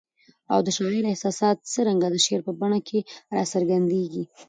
او 0.53 0.59
د 0.65 0.67
شاعر 0.77 1.03
احساسات 1.07 1.57
څرنګه 1.73 2.07
د 2.11 2.15
شعر 2.25 2.41
په 2.47 2.51
بڼه 2.59 2.79
کي 2.87 2.99
را 3.35 3.43
څرګندیږي؟ 3.53 4.23